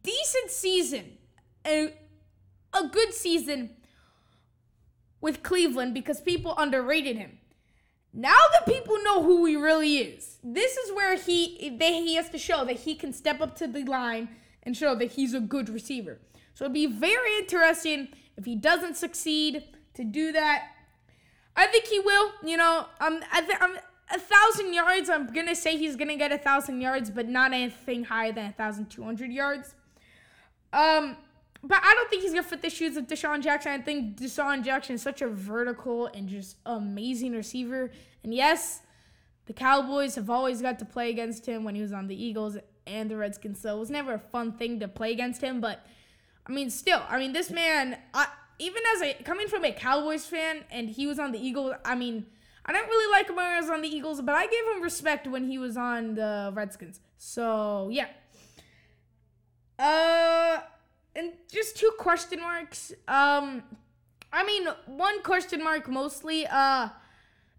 decent 0.03 0.51
season, 0.51 1.17
a, 1.65 1.93
a 2.73 2.87
good 2.89 3.13
season 3.13 3.71
with 5.21 5.41
Cleveland 5.41 5.93
because 5.93 6.19
people 6.19 6.53
underrated 6.57 7.15
him. 7.15 7.39
Now 8.13 8.37
that 8.51 8.65
people 8.65 8.97
know 9.03 9.23
who 9.23 9.45
he 9.45 9.55
really 9.55 9.97
is, 9.97 10.37
this 10.43 10.75
is 10.75 10.91
where 10.91 11.15
he 11.15 11.75
they, 11.77 11.93
he 11.93 12.15
has 12.15 12.29
to 12.29 12.37
show 12.37 12.65
that 12.65 12.81
he 12.81 12.95
can 12.95 13.13
step 13.13 13.39
up 13.39 13.55
to 13.57 13.67
the 13.67 13.83
line 13.83 14.29
and 14.63 14.75
show 14.75 14.95
that 14.95 15.13
he's 15.13 15.33
a 15.33 15.39
good 15.39 15.69
receiver. 15.69 16.19
So 16.53 16.65
it'd 16.65 16.73
be 16.73 16.87
very 16.87 17.37
interesting 17.39 18.09
if 18.37 18.45
he 18.45 18.55
doesn't 18.55 18.97
succeed 18.97 19.63
to 19.93 20.03
do 20.03 20.31
that. 20.33 20.63
I 21.55 21.67
think 21.67 21.85
he 21.85 21.99
will. 21.99 22.31
You 22.43 22.57
know, 22.57 22.85
um, 22.99 23.21
I 23.31 23.41
th- 23.41 23.57
I'm 23.61 23.77
a 24.13 24.19
thousand 24.19 24.73
yards. 24.73 25.09
I'm 25.09 25.31
gonna 25.31 25.55
say 25.55 25.77
he's 25.77 25.95
gonna 25.95 26.17
get 26.17 26.33
a 26.33 26.37
thousand 26.37 26.81
yards, 26.81 27.09
but 27.09 27.29
not 27.29 27.53
anything 27.53 28.03
higher 28.03 28.33
than 28.33 28.47
a 28.47 28.53
thousand 28.53 28.89
two 28.89 29.03
hundred 29.03 29.31
yards. 29.31 29.73
Um, 30.73 31.17
but 31.63 31.79
I 31.83 31.93
don't 31.93 32.09
think 32.09 32.23
he's 32.23 32.31
gonna 32.31 32.43
fit 32.43 32.61
the 32.61 32.69
shoes 32.69 32.97
of 32.97 33.07
DeSean 33.07 33.41
Jackson. 33.41 33.71
I 33.71 33.79
think 33.79 34.17
DeSean 34.17 34.63
Jackson 34.63 34.95
is 34.95 35.01
such 35.01 35.21
a 35.21 35.27
vertical 35.27 36.07
and 36.07 36.27
just 36.27 36.57
amazing 36.65 37.33
receiver. 37.33 37.91
And 38.23 38.33
yes, 38.33 38.81
the 39.45 39.53
Cowboys 39.53 40.15
have 40.15 40.29
always 40.29 40.61
got 40.61 40.79
to 40.79 40.85
play 40.85 41.09
against 41.09 41.45
him 41.45 41.63
when 41.63 41.75
he 41.75 41.81
was 41.81 41.93
on 41.93 42.07
the 42.07 42.21
Eagles 42.21 42.57
and 42.87 43.09
the 43.11 43.17
Redskins. 43.17 43.61
So 43.61 43.75
it 43.75 43.79
was 43.79 43.89
never 43.89 44.13
a 44.13 44.19
fun 44.19 44.53
thing 44.53 44.79
to 44.79 44.87
play 44.87 45.11
against 45.11 45.41
him. 45.41 45.61
But 45.61 45.85
I 46.45 46.51
mean, 46.51 46.69
still, 46.69 47.01
I 47.09 47.19
mean, 47.19 47.33
this 47.33 47.51
man, 47.51 47.97
I, 48.13 48.27
even 48.59 48.81
as 48.95 49.01
a 49.01 49.13
coming 49.23 49.47
from 49.47 49.63
a 49.65 49.71
Cowboys 49.71 50.25
fan, 50.25 50.63
and 50.71 50.89
he 50.89 51.07
was 51.07 51.19
on 51.19 51.31
the 51.31 51.39
Eagles. 51.39 51.73
I 51.85 51.95
mean, 51.95 52.25
I 52.65 52.73
didn't 52.73 52.87
really 52.87 53.11
like 53.11 53.29
him 53.29 53.35
when 53.35 53.51
he 53.51 53.61
was 53.61 53.69
on 53.69 53.81
the 53.81 53.87
Eagles, 53.87 54.21
but 54.21 54.35
I 54.35 54.45
gave 54.45 54.75
him 54.75 54.81
respect 54.81 55.27
when 55.27 55.47
he 55.47 55.57
was 55.57 55.77
on 55.77 56.15
the 56.15 56.51
Redskins. 56.53 56.99
So 57.17 57.89
yeah. 57.91 58.07
Uh 59.77 60.61
and 61.15 61.31
just 61.51 61.77
two 61.77 61.91
question 61.97 62.39
marks. 62.39 62.91
Um, 63.07 63.63
I 64.31 64.45
mean, 64.45 64.67
one 64.85 65.21
question 65.23 65.63
mark 65.63 65.89
mostly. 65.89 66.45
Uh, 66.47 66.89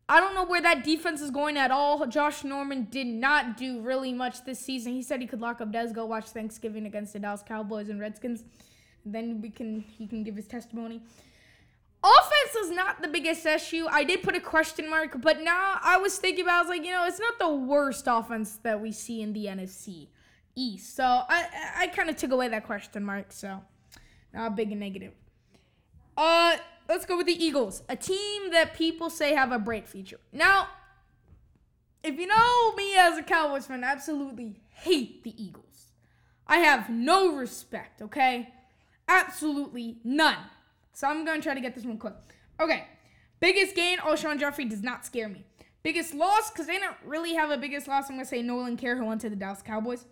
I 0.09 0.21
don't 0.21 0.35
know 0.35 0.44
where 0.44 0.61
that 0.61 0.85
defense 0.85 1.21
is 1.21 1.30
going 1.30 1.56
at 1.56 1.71
all. 1.71 2.06
Josh 2.06 2.44
Norman 2.44 2.88
did 2.90 3.06
not 3.06 3.56
do 3.56 3.80
really 3.80 4.12
much 4.12 4.44
this 4.44 4.59
season. 4.59 4.92
He 4.92 5.02
said 5.02 5.21
he 5.21 5.26
could 5.26 5.40
lock 5.40 5.61
up 5.61 5.71
Dez, 5.71 5.92
go 5.92 6.04
watch 6.06 6.26
Thanksgiving 6.26 6.87
against 6.87 7.12
the 7.12 7.18
Dallas 7.18 7.42
Cowboys 7.47 7.88
and 7.88 8.00
Redskins. 8.00 8.44
Then 9.04 9.40
we 9.40 9.50
can 9.50 9.80
he 9.80 10.06
can 10.06 10.23
give 10.23 10.37
his 10.37 10.47
testimony. 10.47 11.02
Offense 12.04 12.66
is 12.66 12.71
not 12.73 13.00
the 13.00 13.09
biggest 13.09 13.47
issue. 13.47 13.87
I 13.88 14.02
did 14.02 14.23
put 14.23 14.35
a 14.35 14.40
question 14.40 14.90
mark, 14.90 15.21
but 15.21 15.40
now 15.40 15.78
I 15.82 15.99
was 15.99 16.18
thinking 16.18 16.44
about 16.44 16.56
I 16.56 16.61
was 16.62 16.68
like, 16.68 16.85
you 16.85 16.90
know, 16.90 17.06
it's 17.06 17.21
not 17.21 17.38
the 17.38 17.54
worst 17.54 18.04
offense 18.09 18.59
that 18.64 18.80
we 18.80 18.90
see 18.90 19.23
in 19.23 19.32
the 19.32 19.47
NFC. 19.47 20.09
East. 20.54 20.97
So 20.97 21.04
I 21.04 21.47
I 21.76 21.87
kind 21.88 22.11
of 22.11 22.16
took 22.16 22.32
away 22.32 22.49
that 22.49 22.64
question 22.64 23.04
mark. 23.04 23.32
So 23.32 23.62
not 24.32 24.47
a 24.49 24.50
big 24.50 24.76
negative. 24.76 25.12
Uh, 26.16 26.56
let's 26.88 27.06
go 27.06 27.16
with 27.16 27.26
the 27.26 27.44
Eagles, 27.44 27.82
a 27.88 27.97
team 27.97 28.50
that 28.50 28.75
people 28.75 29.09
say 29.09 29.35
have 29.35 29.50
a 29.50 29.59
bright 29.59 29.88
future. 29.88 30.21
Now, 30.32 30.68
if 32.04 32.18
you 32.18 32.26
know 32.26 32.75
me 32.75 32.97
as 32.97 33.16
a 33.16 33.23
Cowboys 33.23 33.66
fan, 33.66 33.82
I 33.82 33.92
absolutely 33.92 34.61
hate 34.68 35.25
the 35.25 35.42
Eagles. 35.42 35.87
I 36.47 36.59
have 36.59 36.90
no 36.90 37.35
respect. 37.35 38.02
Okay, 38.02 38.49
absolutely 39.09 39.99
none. 40.04 40.37
So 40.92 41.09
I'm 41.09 41.25
gonna 41.25 41.40
try 41.40 41.54
to 41.54 41.61
get 41.61 41.75
this 41.75 41.85
one 41.85 41.99
quick. 41.99 42.14
Okay, 42.61 42.85
biggest 43.40 43.75
gain. 43.75 43.99
Alshon 43.99 44.38
Jeffery 44.38 44.66
does 44.66 44.82
not 44.82 45.06
scare 45.06 45.28
me. 45.28 45.44
Biggest 45.82 46.14
loss, 46.14 46.50
because 46.50 46.66
they 46.66 46.78
don't 46.78 46.97
really 47.04 47.35
have 47.35 47.50
a 47.50 47.56
biggest 47.56 47.88
loss. 47.88 48.11
I'm 48.11 48.16
gonna 48.16 48.26
say 48.26 48.42
Nolan 48.42 48.76
Carroll, 48.76 49.00
who 49.00 49.06
went 49.06 49.21
to 49.23 49.30
the 49.30 49.37
Dallas 49.37 49.62
Cowboys. 49.62 50.04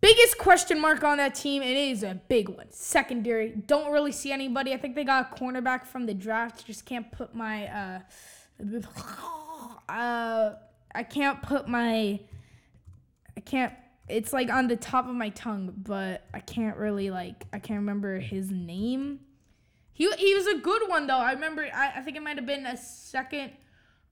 Biggest 0.00 0.38
question 0.38 0.80
mark 0.80 1.02
on 1.02 1.18
that 1.18 1.34
team, 1.34 1.60
and 1.60 1.72
it 1.72 1.90
is 1.90 2.04
a 2.04 2.20
big 2.28 2.48
one. 2.48 2.66
Secondary, 2.70 3.50
don't 3.50 3.90
really 3.92 4.12
see 4.12 4.30
anybody. 4.30 4.72
I 4.72 4.76
think 4.76 4.94
they 4.94 5.02
got 5.02 5.32
a 5.32 5.34
cornerback 5.34 5.86
from 5.86 6.06
the 6.06 6.14
draft. 6.14 6.64
Just 6.64 6.84
can't 6.86 7.10
put 7.10 7.34
my 7.34 7.66
uh, 7.66 8.00
uh, 9.88 10.52
I 10.94 11.02
can't 11.02 11.42
put 11.42 11.68
my, 11.68 12.20
I 13.36 13.40
can't. 13.44 13.72
It's 14.08 14.32
like 14.32 14.50
on 14.50 14.68
the 14.68 14.76
top 14.76 15.08
of 15.08 15.14
my 15.14 15.30
tongue, 15.30 15.74
but 15.76 16.24
I 16.32 16.40
can't 16.40 16.76
really 16.76 17.10
like. 17.10 17.44
I 17.52 17.58
can't 17.58 17.80
remember 17.80 18.20
his 18.20 18.50
name. 18.52 19.20
He 19.92 20.08
he 20.12 20.34
was 20.34 20.46
a 20.46 20.58
good 20.58 20.88
one 20.88 21.08
though. 21.08 21.18
I 21.18 21.32
remember. 21.32 21.68
I, 21.74 21.94
I 21.96 22.00
think 22.02 22.16
it 22.16 22.22
might 22.22 22.36
have 22.36 22.46
been 22.46 22.66
a 22.66 22.76
second 22.76 23.50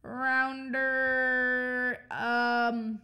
rounder. 0.02 2.00
Um. 2.10 3.00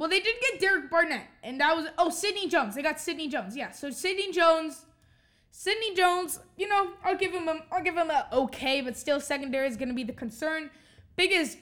Well, 0.00 0.08
they 0.08 0.20
did 0.20 0.36
get 0.40 0.60
Derek 0.60 0.90
Barnett, 0.90 1.26
and 1.42 1.60
that 1.60 1.76
was 1.76 1.86
oh 1.98 2.08
Sidney 2.08 2.48
Jones. 2.48 2.74
They 2.74 2.80
got 2.80 2.98
Sidney 2.98 3.28
Jones. 3.28 3.54
Yeah, 3.54 3.70
so 3.70 3.90
Sidney 3.90 4.32
Jones, 4.32 4.86
Sidney 5.50 5.94
Jones. 5.94 6.40
You 6.56 6.68
know, 6.68 6.92
I'll 7.04 7.18
give 7.18 7.32
him 7.32 7.46
a 7.48 7.60
I'll 7.70 7.82
give 7.84 7.98
him 7.98 8.08
a 8.08 8.26
okay, 8.32 8.80
but 8.80 8.96
still 8.96 9.20
secondary 9.20 9.68
is 9.68 9.76
gonna 9.76 9.92
be 9.92 10.02
the 10.02 10.14
concern. 10.14 10.70
Biggest, 11.16 11.58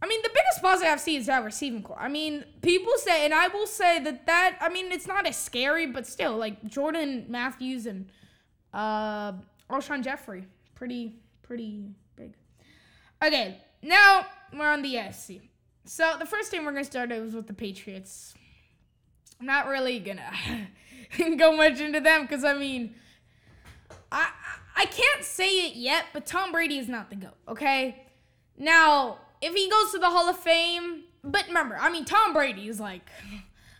I 0.00 0.06
mean, 0.06 0.22
the 0.22 0.28
biggest 0.28 0.62
positive 0.62 0.92
I've 0.92 1.00
seen 1.00 1.18
is 1.18 1.26
that 1.26 1.42
receiving 1.42 1.82
corps. 1.82 1.98
I 1.98 2.06
mean, 2.06 2.44
people 2.62 2.92
say, 2.98 3.24
and 3.24 3.34
I 3.34 3.48
will 3.48 3.66
say 3.66 3.98
that 3.98 4.26
that 4.26 4.58
I 4.60 4.68
mean, 4.68 4.92
it's 4.92 5.08
not 5.08 5.26
as 5.26 5.36
scary, 5.36 5.86
but 5.86 6.06
still, 6.06 6.36
like 6.36 6.64
Jordan 6.68 7.26
Matthews 7.28 7.86
and 7.86 8.06
uh 8.72 9.32
Alshon 9.68 10.04
Jeffery, 10.04 10.46
pretty 10.76 11.16
pretty 11.42 11.96
big. 12.14 12.34
Okay, 13.24 13.60
now 13.82 14.24
we're 14.56 14.70
on 14.70 14.82
the 14.82 14.94
AFC. 14.94 15.40
So 15.86 16.16
the 16.18 16.26
first 16.26 16.50
team 16.50 16.64
we're 16.64 16.72
gonna 16.72 16.84
start 16.84 17.12
is 17.12 17.32
with 17.32 17.46
the 17.46 17.54
Patriots. 17.54 18.34
I'm 19.40 19.46
not 19.46 19.68
really 19.68 20.00
gonna 20.00 20.30
go 21.36 21.56
much 21.56 21.80
into 21.80 22.00
them 22.00 22.22
because 22.22 22.44
I 22.44 22.54
mean, 22.54 22.94
I 24.10 24.28
I 24.76 24.86
can't 24.86 25.24
say 25.24 25.66
it 25.66 25.76
yet, 25.76 26.06
but 26.12 26.26
Tom 26.26 26.50
Brady 26.50 26.78
is 26.78 26.88
not 26.88 27.08
the 27.08 27.16
goat. 27.16 27.36
Okay, 27.48 28.02
now 28.58 29.18
if 29.40 29.54
he 29.54 29.70
goes 29.70 29.92
to 29.92 29.98
the 29.98 30.10
Hall 30.10 30.28
of 30.28 30.36
Fame, 30.36 31.04
but 31.22 31.46
remember, 31.46 31.76
I 31.80 31.90
mean, 31.90 32.04
Tom 32.04 32.32
Brady 32.32 32.68
is 32.68 32.80
like, 32.80 33.08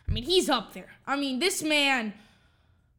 I 0.09 0.13
mean, 0.13 0.25
he's 0.25 0.49
up 0.49 0.75
there. 0.75 0.91
I 1.07 1.17
mean, 1.17 1.41
this 1.41 1.63
man, 1.63 2.15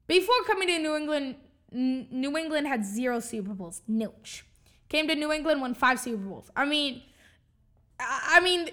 before 0.07 0.35
coming 0.45 0.67
to 0.67 0.79
New 0.79 0.95
England, 0.95 1.35
New 1.71 2.37
England 2.37 2.67
had 2.67 2.85
zero 2.85 3.21
Super 3.21 3.53
Bowls, 3.53 3.81
nilch. 3.89 4.41
Came 4.89 5.07
to 5.07 5.15
New 5.15 5.31
England, 5.31 5.61
won 5.61 5.73
five 5.73 5.99
Super 5.99 6.23
Bowls. 6.23 6.49
I 6.55 6.65
mean, 6.65 7.03
I 7.99 8.39
mean, 8.41 8.69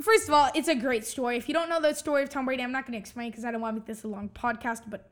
first 0.00 0.28
of 0.28 0.34
all, 0.34 0.50
it's 0.54 0.68
a 0.68 0.74
great 0.74 1.06
story. 1.06 1.36
If 1.36 1.48
you 1.48 1.54
don't 1.54 1.68
know 1.68 1.80
the 1.80 1.92
story 1.94 2.22
of 2.22 2.30
Tom 2.30 2.44
Brady, 2.44 2.62
I'm 2.62 2.72
not 2.72 2.86
going 2.86 2.92
to 2.92 2.98
explain 2.98 3.30
because 3.30 3.44
I 3.44 3.50
don't 3.50 3.60
want 3.60 3.76
to 3.76 3.80
make 3.80 3.86
this 3.86 4.04
a 4.04 4.08
long 4.08 4.28
podcast. 4.28 4.82
But 4.88 5.10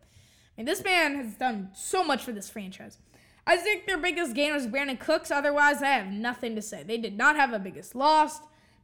I 0.57 0.61
mean, 0.61 0.67
this 0.67 0.83
man 0.83 1.17
has 1.17 1.35
done 1.35 1.71
so 1.75 2.03
much 2.03 2.25
for 2.25 2.33
this 2.33 2.51
franchise. 2.51 2.99
I 3.47 3.57
think 3.57 3.87
their 3.87 3.99
biggest 3.99 4.35
gain 4.35 4.53
was 4.53 4.67
Brandin 4.67 4.99
Cooks. 4.99 5.31
Otherwise, 5.31 5.83
I 5.83 5.89
have 5.89 6.07
nothing 6.07 6.55
to 6.57 6.63
say. 6.63 6.83
They 6.83 6.99
did 6.99 7.17
not 7.17 7.37
have 7.37 7.53
a 7.53 7.59
biggest 7.59 7.95
loss 7.95 8.41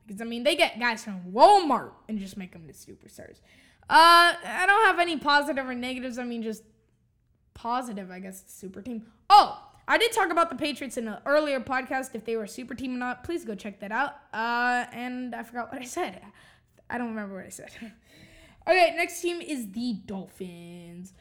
because 0.06 0.20
I 0.20 0.24
mean, 0.24 0.42
they 0.44 0.56
get 0.56 0.78
guys 0.78 1.04
from 1.04 1.20
Walmart 1.32 1.92
and 2.08 2.18
just 2.18 2.36
make 2.36 2.52
them 2.52 2.66
the 2.66 2.72
superstars. 2.72 3.40
Uh, 3.90 4.34
I 4.44 4.64
don't 4.66 4.86
have 4.86 4.98
any 4.98 5.16
positive 5.16 5.66
or 5.66 5.74
negatives. 5.74 6.18
I 6.18 6.24
mean, 6.24 6.42
just 6.42 6.62
positive, 7.54 8.10
I 8.10 8.18
guess. 8.20 8.44
Super 8.46 8.82
team. 8.82 9.06
Oh, 9.30 9.67
I 9.90 9.96
did 9.96 10.12
talk 10.12 10.30
about 10.30 10.50
the 10.50 10.56
Patriots 10.56 10.98
in 10.98 11.08
an 11.08 11.16
earlier 11.24 11.60
podcast. 11.60 12.14
If 12.14 12.26
they 12.26 12.36
were 12.36 12.44
a 12.44 12.48
super 12.48 12.74
team 12.74 12.94
or 12.94 12.98
not, 12.98 13.24
please 13.24 13.46
go 13.46 13.54
check 13.54 13.80
that 13.80 13.90
out. 13.90 14.16
Uh, 14.34 14.84
and 14.92 15.34
I 15.34 15.42
forgot 15.42 15.72
what 15.72 15.80
I 15.80 15.86
said. 15.86 16.20
I 16.90 16.98
don't 16.98 17.08
remember 17.08 17.36
what 17.36 17.46
I 17.46 17.48
said. 17.48 17.70
okay, 18.68 18.92
next 18.96 19.22
team 19.22 19.40
is 19.40 19.72
the 19.72 19.94
Dolphins. 20.04 21.14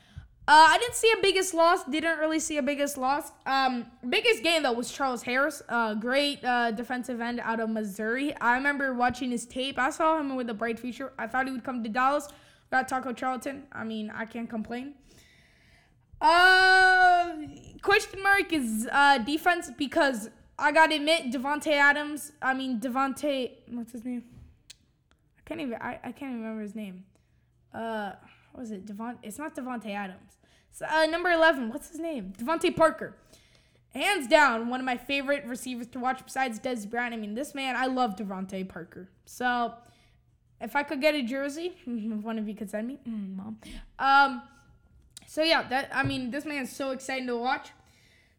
Uh, 0.50 0.66
I 0.70 0.78
didn't 0.80 0.96
see 0.96 1.10
a 1.18 1.22
biggest 1.22 1.54
loss. 1.54 1.86
Didn't 1.86 2.20
really 2.20 2.40
see 2.40 2.58
a 2.58 2.62
biggest 2.62 2.98
loss. 2.98 3.32
Um, 3.46 3.86
biggest 4.10 4.44
game 4.44 4.64
though 4.64 4.74
was 4.74 4.92
Charles 4.92 5.24
Harris. 5.24 5.62
Uh, 5.70 5.94
great 5.94 6.44
uh, 6.44 6.72
defensive 6.72 7.22
end 7.22 7.40
out 7.42 7.62
of 7.62 7.70
Missouri. 7.70 8.36
I 8.42 8.56
remember 8.56 8.94
watching 8.94 9.32
his 9.32 9.46
tape. 9.46 9.80
I 9.80 9.92
saw 9.92 10.20
him 10.20 10.36
with 10.36 10.50
a 10.50 10.54
bright 10.54 10.78
future. 10.78 11.14
I 11.18 11.28
thought 11.28 11.46
he 11.48 11.54
would 11.54 11.64
come 11.64 11.84
to 11.84 11.90
Dallas. 11.90 12.28
Got 12.70 12.90
Taco 12.90 13.14
Charlton. 13.14 13.64
I 13.72 13.86
mean, 13.86 14.12
I 14.14 14.26
can't 14.26 14.50
complain. 14.50 14.96
Uh, 16.20 17.34
question 17.88 18.22
mark 18.22 18.52
is 18.52 18.88
uh 18.92 19.18
defense 19.20 19.72
because 19.78 20.30
I 20.60 20.72
gotta 20.72 20.96
admit 20.96 21.32
Davante 21.32 21.72
Adams. 21.72 22.34
I 22.42 22.54
mean 22.54 22.80
Devonte. 22.80 23.52
What's 23.70 23.94
his 23.94 24.04
name? 24.04 24.24
I 25.40 25.42
can't 25.46 25.62
even. 25.62 25.76
I, 25.76 26.00
I 26.04 26.12
can't 26.12 26.34
remember 26.34 26.62
his 26.62 26.76
name. 26.76 27.06
Uh, 27.74 28.12
what 28.52 28.62
was 28.62 28.72
it? 28.72 28.86
Devon. 28.86 29.18
It's 29.24 29.38
not 29.38 29.56
Davante 29.56 29.92
Adams. 29.96 30.32
So, 30.72 30.86
uh, 30.86 31.06
number 31.06 31.30
eleven. 31.30 31.70
What's 31.70 31.90
his 31.90 32.00
name? 32.00 32.34
DeVante 32.38 32.76
Parker. 32.76 33.16
Hands 33.96 34.28
down, 34.28 34.68
one 34.70 34.80
of 34.80 34.86
my 34.86 34.98
favorite 34.98 35.46
receivers 35.46 35.88
to 35.88 36.00
watch 36.00 36.20
besides 36.24 36.60
Dez 36.60 36.88
Brown. 36.88 37.14
I 37.14 37.18
mean, 37.18 37.34
this 37.34 37.56
man, 37.56 37.76
I 37.76 37.86
love 37.86 38.16
DeVante 38.18 38.68
Parker. 38.68 39.10
So, 39.26 39.74
if 40.60 40.76
I 40.76 40.84
could 40.84 41.02
get 41.02 41.16
a 41.16 41.24
jersey, 41.24 41.78
if 41.86 42.24
one 42.30 42.38
of 42.38 42.48
you 42.50 42.56
could 42.56 42.70
send 42.70 42.88
me, 42.88 43.00
mm, 43.08 43.38
mom. 43.38 43.58
Um 43.98 44.42
so 45.28 45.44
yeah, 45.44 45.68
that 45.68 45.90
I 45.94 46.04
mean, 46.04 46.32
this 46.32 46.46
man 46.46 46.64
is 46.64 46.72
so 46.76 46.92
exciting 46.92 47.28
to 47.28 47.38
watch. 47.38 47.70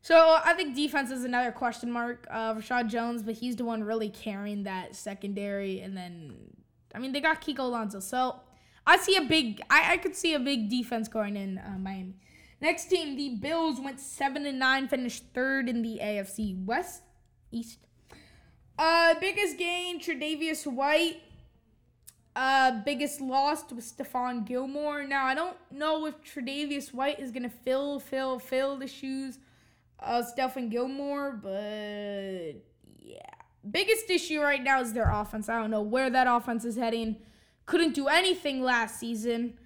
So 0.01 0.39
I 0.45 0.55
think 0.55 0.75
defense 0.75 1.11
is 1.11 1.25
another 1.25 1.53
question 1.53 1.91
mark. 1.91 2.27
Uh, 2.31 2.55
Reshad 2.55 2.89
Jones, 2.89 3.23
but 3.23 3.35
he's 3.35 3.57
the 3.57 3.65
one 3.65 3.83
really 3.83 4.09
carrying 4.09 4.63
that 4.65 4.95
secondary. 4.95 5.81
And 5.81 5.97
then, 5.97 6.35
I 6.95 6.99
mean, 6.99 7.13
they 7.13 7.21
got 7.21 7.43
Kiko 7.43 7.61
Alonso. 7.61 8.01
So 8.01 8.41
I 8.87 8.97
see 8.97 9.17
a 9.17 9.23
big, 9.23 9.61
I, 9.69 9.95
I 9.95 9.97
could 9.97 10.17
see 10.17 10.35
a 10.35 10.39
big 10.39 10.71
defense 10.71 11.09
going 11.09 11.37
in 11.37 11.59
uh, 11.59 11.79
Miami. 11.79 12.15
Next 12.61 12.87
team, 12.87 13.17
the 13.17 13.37
Bills 13.37 13.81
went 13.81 14.01
seven 14.01 14.47
and 14.47 14.59
nine, 14.59 14.89
finished 14.89 15.25
third 15.35 15.69
in 15.69 15.83
the 15.83 16.01
AFC 16.03 16.65
West 16.65 17.03
East. 17.53 17.79
Uh, 18.79 19.15
biggest 19.21 19.59
gain, 19.59 20.01
Tre'Davious 20.01 20.67
White 20.67 21.23
uh, 22.39 22.71
biggest 22.85 23.21
loss 23.21 23.69
was 23.73 23.93
Stephon 23.93 24.47
Gilmore. 24.47 25.03
Now 25.03 25.27
I 25.27 25.35
don't 25.35 25.57
know 25.73 26.07
if 26.07 26.15
Tre'Davious 26.23 26.95
White 26.95 27.19
is 27.19 27.33
gonna 27.33 27.51
fill, 27.51 27.99
fill, 27.99 28.39
fill 28.39 28.77
the 28.77 28.87
shoes 28.87 29.39
of 30.01 30.25
Stephon 30.33 30.71
Gilmore, 30.71 31.33
but 31.33 32.63
yeah. 32.99 33.21
Biggest 33.69 34.09
issue 34.11 34.41
right 34.41 34.63
now 34.63 34.81
is 34.81 34.93
their 34.93 35.11
offense. 35.11 35.49
I 35.49 35.61
don't 35.61 35.71
know 35.71 35.83
where 35.83 36.11
that 36.11 36.27
offense 36.27 36.65
is 36.65 36.77
heading. 36.77 37.17
Couldn't 37.67 37.95
do 37.95 38.09
anything 38.09 38.63
last 38.63 38.99
season. 38.99 39.59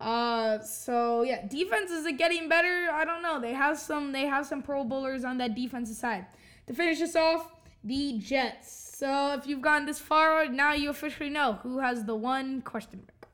Uh, 0.00 0.58
so 0.60 1.22
yeah, 1.22 1.46
defense 1.46 1.90
is 1.90 2.06
it 2.06 2.18
getting 2.18 2.48
better? 2.48 2.88
I 2.92 3.04
don't 3.04 3.22
know. 3.22 3.40
They 3.40 3.52
have 3.52 3.78
some. 3.78 4.12
They 4.12 4.26
have 4.26 4.46
some 4.46 4.62
Pro 4.62 4.84
Bowlers 4.84 5.24
on 5.24 5.38
that 5.38 5.54
defensive 5.54 5.96
side. 5.96 6.26
To 6.66 6.74
finish 6.74 6.98
this 6.98 7.14
off, 7.14 7.52
the 7.84 8.18
Jets. 8.18 8.96
So 8.98 9.34
if 9.34 9.46
you've 9.46 9.62
gone 9.62 9.86
this 9.86 9.98
far, 9.98 10.46
now 10.46 10.72
you 10.72 10.90
officially 10.90 11.30
know 11.30 11.54
who 11.62 11.78
has 11.78 12.04
the 12.04 12.14
one 12.14 12.62
question 12.62 13.04
mark. 13.06 13.28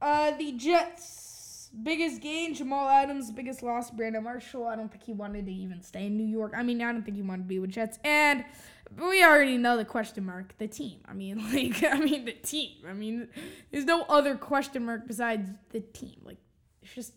Uh, 0.00 0.36
the 0.36 0.52
Jets. 0.52 1.27
Biggest 1.70 2.20
gain, 2.20 2.54
Jamal 2.54 2.88
Adams. 2.88 3.30
Biggest 3.30 3.62
loss, 3.62 3.90
Brandon 3.90 4.24
Marshall. 4.24 4.66
I 4.66 4.76
don't 4.76 4.90
think 4.90 5.04
he 5.04 5.12
wanted 5.12 5.46
to 5.46 5.52
even 5.52 5.82
stay 5.82 6.06
in 6.06 6.16
New 6.16 6.26
York. 6.26 6.52
I 6.56 6.62
mean, 6.62 6.80
I 6.82 6.92
don't 6.92 7.02
think 7.02 7.16
he 7.16 7.22
wanted 7.22 7.42
to 7.42 7.48
be 7.48 7.58
with 7.58 7.70
Jets. 7.70 7.98
And 8.04 8.44
we 8.96 9.22
already 9.22 9.58
know 9.58 9.76
the 9.76 9.84
question 9.84 10.24
mark, 10.24 10.56
the 10.58 10.66
team. 10.66 11.00
I 11.06 11.12
mean, 11.12 11.38
like, 11.52 11.82
I 11.84 11.98
mean, 11.98 12.24
the 12.24 12.32
team. 12.32 12.78
I 12.88 12.92
mean, 12.92 13.28
there's 13.70 13.84
no 13.84 14.02
other 14.02 14.34
question 14.36 14.86
mark 14.86 15.06
besides 15.06 15.50
the 15.70 15.80
team. 15.80 16.20
Like, 16.24 16.38
it's 16.82 16.94
just, 16.94 17.12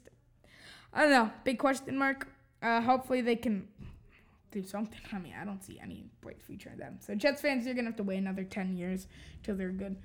I 0.94 1.04
don't 1.04 1.12
know, 1.12 1.32
big 1.44 1.58
question 1.58 1.98
mark. 1.98 2.28
Uh, 2.62 2.82
hopefully 2.82 3.22
they 3.22 3.36
can 3.36 3.68
do 4.52 4.64
something. 4.64 5.00
I 5.12 5.18
mean, 5.18 5.34
I 5.40 5.46
don't 5.46 5.64
see 5.64 5.80
any 5.82 6.06
bright 6.22 6.42
future 6.42 6.70
in 6.72 6.78
them. 6.78 6.98
So 7.00 7.16
Jets 7.16 7.42
fans, 7.42 7.66
you're 7.66 7.74
gonna 7.74 7.88
have 7.88 7.96
to 7.98 8.04
wait 8.04 8.18
another 8.18 8.44
ten 8.44 8.76
years 8.76 9.08
till 9.44 9.56
they're 9.56 9.70
good. 9.70 9.98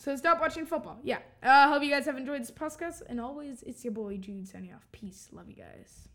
So 0.00 0.16
stop 0.16 0.40
watching 0.40 0.64
football. 0.64 0.98
Yeah. 1.02 1.18
I 1.42 1.64
uh, 1.64 1.68
hope 1.68 1.82
you 1.82 1.90
guys 1.90 2.06
have 2.06 2.16
enjoyed 2.16 2.40
this 2.40 2.50
podcast. 2.50 3.02
And 3.06 3.20
always, 3.20 3.62
it's 3.64 3.84
your 3.84 3.92
boy 3.92 4.16
Jude 4.16 4.48
signing 4.48 4.72
off. 4.72 4.88
Peace. 4.92 5.28
Love 5.30 5.50
you 5.50 5.56
guys. 5.56 6.09